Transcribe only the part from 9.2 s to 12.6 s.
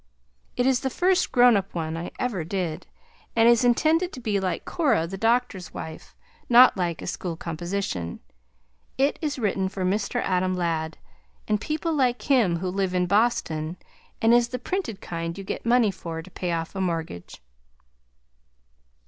is written for Mr. Adam Ladd, and people like him